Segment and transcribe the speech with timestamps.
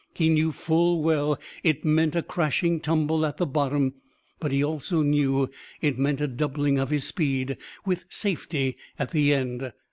[0.15, 3.93] He knew full well it meant a crashing tumble at the bottom,
[4.39, 5.47] but he also knew
[5.79, 9.71] it meant a doubling of his speed with safety at the end.